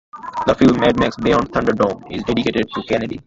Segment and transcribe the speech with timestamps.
[0.47, 3.19] The film "Mad Max Beyond Thunderdome" is dedicated to Kennedy.